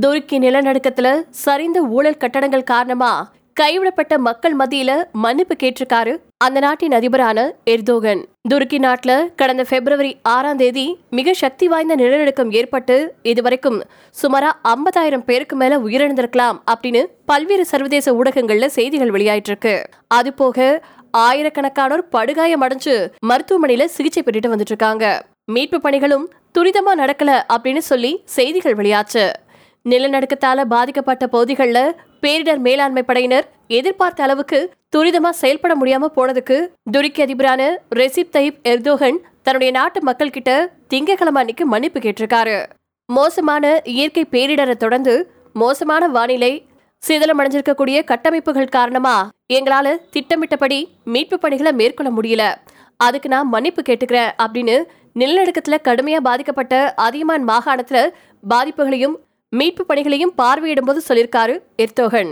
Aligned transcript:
துருக்கி 0.00 0.38
நிலநடுக்கத்துல 0.38 1.08
சரிந்த 1.44 1.76
ஊழல் 1.76 2.16
கட்டடங்கள் 2.16 2.62
காரணமா 2.62 3.30
கைவிடப்பட்ட 3.54 4.18
மக்கள் 4.18 4.56
மத்தியில 4.56 4.90
மன்னிப்பு 5.12 5.54
கேட்டிருக்காரு 5.62 6.12
அந்த 6.36 6.60
நாட்டின் 6.60 6.92
அதிபரான 6.92 7.38
எர்தோகன். 7.70 8.22
துருக்கி 8.48 8.78
நாட்டுல 8.78 9.34
கடந்த 9.36 9.64
பிப்ரவரி 9.70 10.16
ஆறாம் 10.22 10.56
தேதி 10.56 10.96
மிக 11.10 11.32
சக்தி 11.32 11.68
வாய்ந்த 11.68 11.94
நிலநடுக்கம் 11.94 12.50
ஏற்பட்டு 12.50 13.14
இதுவரைக்கும் 13.22 13.78
சுமாரா 14.22 14.50
ஐம்பதாயிரம் 14.68 15.24
பேருக்கு 15.24 15.56
மேல 15.56 15.78
உயிரிழந்திருக்கலாம் 15.78 16.58
அப்படின்னு 16.72 17.02
பல்வேறு 17.26 17.66
சர்வதேச 17.66 18.12
ஊடகங்கள்ல 18.12 18.66
செய்திகள் 18.66 19.10
வெளியாயிட்டு 19.10 19.52
இருக்கு 19.52 19.88
அது 20.08 20.32
போக 20.32 20.82
ஆயிரக்கணக்கானோர் 21.18 22.08
படுகாயம் 22.10 22.62
அடைஞ்சு 22.62 22.96
மருத்துவமனையில 23.26 23.84
சிகிச்சை 23.84 24.22
பெற்றுட்டு 24.22 24.52
வந்துட்டு 24.54 24.74
இருக்காங்க 24.74 25.06
மீட்பு 25.44 25.80
பணிகளும் 25.80 26.26
துரிதமா 26.58 26.92
நடக்கல 26.96 27.30
அப்படின்னு 27.52 27.82
சொல்லி 27.84 28.22
செய்திகள் 28.24 28.74
வெளியாச்சு. 28.74 29.24
நிலநடுக்கத்தால 29.84 30.64
பாதிக்கப்பட்ட 30.64 31.26
பகுதிகளில் 31.26 31.94
பேரிடர் 32.20 32.58
மேலாண்மை 32.58 33.02
படையினர் 33.02 33.46
எதிர்பார்த்த 33.68 34.22
அளவுக்கு 34.22 34.58
துரிதமா 34.96 35.30
செயல்பட 35.30 35.72
முடியாம 35.76 36.10
போனதுக்கு 36.16 36.56
துருக்கி 36.92 37.22
அதிபரான 37.22 37.62
ரெசிப் 37.94 38.32
தயிப் 38.32 38.58
எர்தோகன் 38.64 39.18
தன்னுடைய 39.42 39.72
நாட்டு 39.72 40.02
மக்கள் 40.02 40.30
கிட்ட 40.30 40.50
திங்கக்கிழமை 40.94 41.40
அன்னைக்கு 41.42 41.66
மன்னிப்பு 41.66 42.00
கேட்டிருக்காரு. 42.00 42.56
மோசமான 43.08 43.80
இயற்கை 43.84 44.24
பேரிடரை 44.30 44.76
தொடர்ந்து 44.76 45.14
மோசமான 45.52 46.08
வானிலை 46.08 46.52
சிதலமடைஞ்சிருக்கக்கூடிய 47.02 48.04
கட்டமைப்புகள் 48.04 48.74
காரணமா 48.76 49.16
எங்களால 49.52 49.96
திட்டமிட்டபடி 50.10 50.78
மீட்பு 51.04 51.38
பணிகளை 51.38 51.72
மேற்கொள்ள 51.72 52.10
முடியல. 52.12 52.44
அதுக்கு 52.96 53.28
நான் 53.28 53.48
மன்னிப்பு 53.48 53.82
கேட்டுக்கிறேன் 53.82 54.30
அப்படின்னு 54.42 54.76
நிலநடுக்கத்துல 55.20 55.78
கடுமையா 55.88 56.20
பாதிக்கப்பட்ட 56.28 56.74
அதியமான் 56.96 57.48
மாகாணத்துல 57.48 58.00
பாதிப்புகளையும் 58.48 59.16
மீட்பு 59.58 59.82
பணிகளையும் 59.86 60.34
பார்வையிடும்போது 60.40 61.00
சொல்லியிருக்காரு 61.08 61.54
எர்தோகன். 61.84 62.30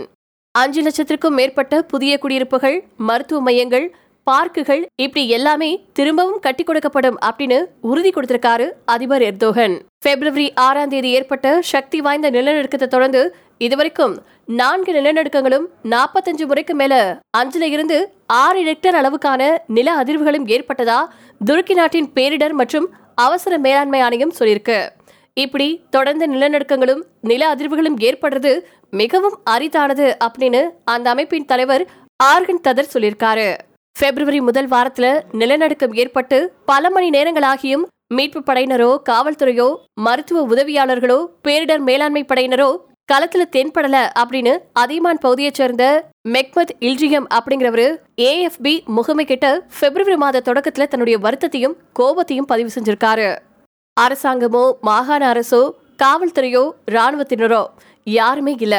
அஞ்சு 0.55 0.79
லட்சத்திற்கும் 0.85 1.35
மேற்பட்ட 1.39 1.81
புதிய 1.91 2.13
குடியிருப்புகள் 2.17 2.77
மருத்துவ 3.09 3.41
மையங்கள் 3.41 3.85
பார்க்குகள் 4.27 4.81
இப்படி 5.03 5.23
எல்லாமே 5.37 5.69
திரும்பவும் 5.97 6.39
கட்டி 6.45 6.63
கொடுக்கப்படும் 6.63 7.17
அப்படின்னு 7.27 7.57
உறுதி 7.91 8.11
கொடுத்திருக்காரு 8.15 8.67
அதிபர் 8.93 9.21
எர்தோகன். 9.21 9.75
பிப்ரவரி 10.05 10.47
ஆறாம் 10.65 10.91
தேதி 10.93 11.09
ஏற்பட்ட 11.17 11.47
சக்தி 11.71 11.99
வாய்ந்த 12.01 12.29
நிலநடுக்கத்தை 12.37 12.87
தொடர்ந்து 12.87 13.21
இதுவரைக்கும் 13.67 14.15
நான்கு 14.59 14.91
நிலநடுக்கங்களும் 14.97 15.67
நாற்பத்தஞ்சு 15.93 16.47
முறைக்கு 16.51 16.75
மேல 16.75 16.95
அஞ்சுல 17.39 17.67
இருந்து 17.75 17.97
ஆறு 18.43 18.61
ரெக்டர் 18.69 18.97
அளவுக்கான 19.01 19.41
நில 19.77 19.87
அதிர்வுகளும் 20.03 20.47
ஏற்பட்டதா 20.55 20.99
துருக்கி 21.45 21.73
நாட்டின் 21.73 22.09
பேரிடர் 22.15 22.57
மற்றும் 22.61 22.89
அவசர 23.15 23.53
மேலாண்மை 23.57 23.99
ஆணையம் 23.99 24.37
சொல்லியிருக்கு. 24.39 24.79
இப்படி 25.33 25.81
தொடர்ந்து 25.89 26.25
நிலநடுக்கங்களும் 26.33 27.01
நில 27.21 27.55
அதிர்வுகளும் 27.55 27.97
ஏற்படுறது 27.99 28.59
மிகவும் 28.91 29.39
அரிதானது 29.49 30.13
அப்படின்னு 30.25 30.69
அந்த 30.83 31.09
அமைப்பின் 31.09 31.45
தலைவர் 31.45 31.87
ஆர்கன் 32.23 32.63
ததர் 32.63 32.93
சொல்லியிருக்காரு. 32.93 33.57
பிப்ரவரி 33.99 34.41
முதல் 34.41 34.67
வாரத்துல 34.67 35.21
நிலநடுக்கம் 35.31 35.93
ஏற்பட்டு 35.93 36.53
பல 36.65 36.89
மணி 36.89 37.09
நேரங்களாகியும் 37.09 37.83
மீட்பு 38.07 38.39
படையினரோ 38.39 38.97
காவல்துறையோ 39.09 39.75
மருத்துவ 39.93 40.55
உதவியாளர்களோ 40.55 41.25
பேரிடர் 41.43 41.79
மேலாண்மை 41.79 42.23
படையினரோ 42.23 42.77
களத்துல 43.13 43.43
தென்படல 43.51 44.09
அப்படின்னு 44.19 44.57
அதியமான் 44.73 45.19
பகுதியைச் 45.19 45.53
சேர்ந்த 45.53 46.09
மெக்மத் 46.29 46.73
இல்ஜியம் 46.79 47.27
அப்படிங்கிறவரு 47.33 47.97
ஏஎஃப்பி 48.21 48.85
முகமை 48.85 49.25
கிட்ட 49.25 49.67
பிப்ரவரி 49.79 50.15
மாத 50.15 50.41
தொடக்கத்துல 50.45 50.87
தன்னுடைய 50.87 51.19
வருத்தத்தையும் 51.19 51.77
கோபத்தையும் 51.99 52.45
பதிவு 52.45 52.69
செஞ்சிருக்காரு. 52.75 53.37
அரசாங்கமோ 54.03 54.63
மாகாண 54.81 55.23
அரசோ 55.33 55.61
காவல்துறையோ 56.03 56.63
ராணுவத்தினரோ 56.95 57.63
யாருமே 58.17 58.53
இல்ல. 58.65 58.75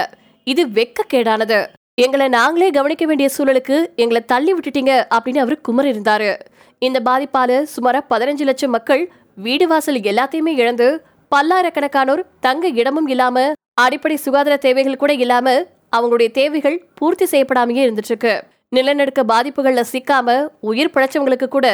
இது 0.46 0.62
வெக்கக்கேடானது. 0.76 1.58
எங்களை 2.04 2.26
நாங்களே 2.28 2.68
கவனிக்க 2.70 3.06
வேண்டிய 3.06 3.28
சூழலுக்கு 3.36 3.76
எங்களை 4.02 4.20
தள்ளி 4.32 4.52
விட்டுட்டீங்க 4.54 4.92
அப்படின்னு 5.14 5.42
அவர் 5.44 5.60
குமர் 5.60 5.88
இருந்தாரு. 5.92 6.30
இந்த 6.78 7.00
பாதிப்பால 7.08 7.62
சுமார 7.74 7.96
பதினஞ்சு 8.10 8.44
லட்சம் 8.48 8.74
மக்கள் 8.76 9.02
வீடு 9.34 9.66
வாசல் 9.68 10.00
எல்லாத்தையுமே 10.10 10.52
இழந்து 10.62 10.88
பல்லாயிரக்கணக்கானோர் 11.32 12.22
தங்க 12.40 12.68
இடமும் 12.80 13.06
இல்லாம 13.06 13.44
அடிப்படை 13.84 14.16
சுகாதார 14.16 14.56
தேவைகள் 14.56 15.02
கூட 15.02 15.12
இல்லாம 15.24 15.54
அவங்களுடைய 15.96 16.30
தேவைகள் 16.40 16.78
பூர்த்தி 16.94 17.24
செய்யப்படாமையே 17.24 17.84
இருந்துட்டு 17.86 18.10
இருக்கு 18.12 18.34
நிலநடுக்க 18.76 19.22
பாதிப்புகள்ல 19.32 19.84
சிக்காம 19.92 20.36
உயிர் 20.70 20.92
பிழைச்சவங்களுக்கு 20.94 21.48
கூட 21.48 21.68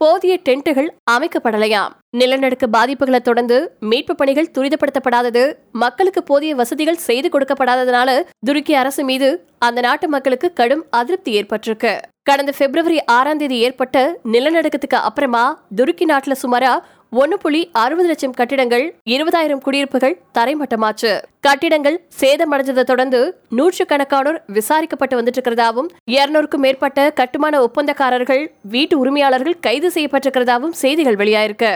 போதிய 0.00 0.34
டென்ட்டுகள் 0.48 0.88
அமைக்கப்படலையாம். 1.10 1.92
நிலநடுக்க 2.20 2.64
பாதிப்புகளை 2.76 3.18
தொடர்ந்து 3.26 3.56
மீட்பு 3.90 4.14
பணிகள் 4.14 4.50
துரிதப்படுத்தப்படாதது 4.56 5.42
மக்களுக்கு 5.82 6.20
போதிய 6.30 6.54
வசதிகள் 6.54 7.04
செய்து 7.06 7.28
கொடுக்கப்படாததுனால 7.28 8.10
துருக்கி 8.46 8.74
அரசு 8.80 9.02
மீது 9.10 9.28
அந்த 9.66 9.80
நாட்டு 9.86 10.06
மக்களுக்கு 10.14 10.48
கடும் 10.52 10.82
அதிருப்தி 10.98 11.32
ஏற்பட்டிருக்கு. 11.40 11.92
கடந்த 12.28 12.50
பிப்ரவரி 12.58 12.98
ஆறாம் 13.14 13.40
தேதி 13.42 13.56
ஏற்பட்ட 13.66 13.96
நிலநடுக்கத்துக்கு 14.34 14.98
அப்புறமா 15.08 15.44
துருக்கி 15.78 16.06
நாட்டுல 16.10 16.36
சுமாரா 16.42 16.72
ஒன்னு 17.20 17.36
புள்ளி 17.38 17.62
அறுபது 17.84 18.08
லட்சம் 18.10 18.36
கட்டிடங்கள் 18.40 18.84
இருபதாயிரம் 19.14 19.62
குடியிருப்புகள் 19.64 20.14
தரைமட்டமாச்சு. 20.36 21.10
கட்டிடங்கள் 21.46 21.96
சேதமடைஞ்சதை 22.20 22.84
தொடர்ந்து 22.90 23.20
நூற்றுக்கணக்கானோர் 23.58 24.38
விசாரிக்கப்பட்டு 24.58 25.18
வந்துட்டு 25.20 25.40
இருக்கிறதாவும் 25.40 25.90
இருநூறுக்கும் 26.16 26.64
மேற்பட்ட 26.66 27.08
கட்டுமான 27.22 27.60
ஒப்பந்தக்காரர்கள் 27.66 28.44
வீட்டு 28.76 28.96
உரிமையாளர்கள் 29.02 29.60
கைது 29.60 29.90
செய்யப்பட்டிருக்கிறதாவும் 29.96 30.78
செய்திகள் 30.84 31.20
வெளியாயிருக்கு. 31.22 31.74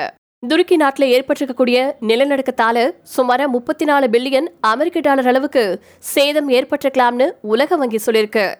துருக்கி 0.48 0.76
நாட்டில் 0.76 1.12
ஏற்பட்டிருக்கக்கூடிய 1.14 1.76
நிலநடுக்கத்தால 2.08 2.78
சுமார் 3.02 3.48
முப்பத்தி 3.48 3.84
நாலு 3.84 4.06
பில்லியன் 4.12 4.48
அமெரிக்க 4.60 5.00
டாலர் 5.00 5.26
அளவுக்கு 5.26 5.80
சேதம் 5.98 6.48
ஏற்பட்டிருக்கலாம்னு 6.48 7.26
உலக 7.40 7.76
வங்கி 7.76 7.98
சொல்லியிருக்கு. 8.06 8.54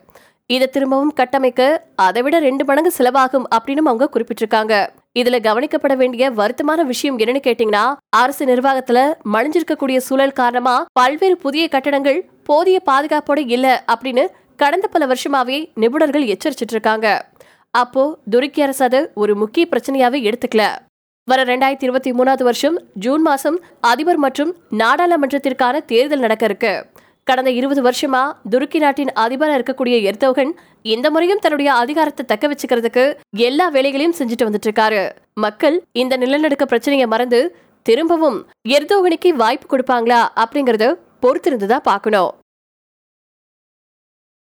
இதை 0.47 0.67
திரும்பவும் 0.69 1.13
கட்டமைக்க 1.13 1.79
அதை 1.97 2.23
விட 2.23 2.39
ரெண்டு 2.39 2.65
மடங்கு 2.65 2.93
செலவாகும் 2.99 3.47
அப்படின்னு 3.57 3.85
அவங்க 3.91 4.09
குறிப்பிட்டிருக்காங்க. 4.13 4.75
இதுல 5.19 5.39
கவனிக்கப்பட 5.49 5.97
வேண்டிய 5.97 6.31
வருத்தமான 6.31 6.81
விஷயம் 6.85 7.19
என்னன்னு 7.19 7.43
கேட்டீங்கன்னா 7.47 7.85
அரசு 8.17 8.45
நிர்வாகத்துல 8.45 9.15
மணிஞ்சிருக்கக்கூடிய 9.33 9.97
சூழல் 9.97 10.39
காரணமா 10.43 10.87
பல்வேறு 10.93 11.37
புதிய 11.37 11.69
கட்டடங்கள் 11.69 12.31
போதிய 12.45 12.83
பாதுகாப்போட 12.91 13.39
இல்ல 13.47 13.85
அப்படின்னு 13.95 14.27
கடந்த 14.57 14.89
பல 14.89 15.07
வருஷமாவே 15.07 15.59
நிபுணர்கள் 15.75 16.27
எச்சரிச்சிட்டு 16.35 16.77
இருக்காங்க. 16.77 17.27
அப்போ 17.71 18.19
துருக்கி 18.31 18.63
அரசு 18.63 18.85
அதை 18.85 19.01
ஒரு 19.15 19.37
முக்கிய 19.37 19.67
பிரச்சனையாவே 19.71 20.21
எடுத்துக்கல. 20.29 20.65
வர 21.31 21.45
ரெண்டாயிரத்தி 21.45 21.87
இருபத்தி 21.87 22.11
மூணாவது 22.13 22.43
வருஷம் 22.43 22.77
ஜூன் 23.05 23.23
மாசம் 23.23 23.57
அதிபர் 23.81 24.21
மற்றும் 24.25 24.51
நாடாளுமன்றத்திற்கான 24.81 25.77
தேர்தல் 25.85 26.23
நடக்க 26.25 26.45
இருக்கு. 26.45 26.73
கடந்த 27.25 27.51
இருபது 27.51 27.81
வருஷமா 27.87 28.21
துருக்கி 28.51 28.79
நாட்டின் 28.79 29.11
அதிபரா 29.25 29.55
இருக்கக்கூடிய 29.59 29.97
எர்தோகன் 30.11 30.53
இந்த 30.95 31.11
முறையும் 31.11 31.43
தன்னுடைய 31.43 31.73
அதிகாரத்தை 31.73 32.25
தக்க 32.27 32.51
வச்சுக்கிறதுக்கு 32.53 33.05
எல்லா 33.49 33.69
வேலைகளையும் 33.69 34.17
செஞ்சுட்டு 34.19 34.49
வந்துட்டு 34.49 34.71
இருக்காரு 34.71 35.03
மக்கள் 35.47 35.79
இந்த 36.03 36.17
நிலநடுக்க 36.17 36.65
பிரச்சனையை 36.65 37.07
மறந்து 37.07 37.41
திரும்பவும் 37.87 38.39
எர்தோகனுக்கு 38.77 39.33
வாய்ப்பு 39.43 39.69
கொடுப்பாங்களா 39.73 40.23
அப்படிங்கறத 40.45 40.87
பொறுத்திருந்துதான் 41.23 41.89
பார்க்கணும். 41.91 42.31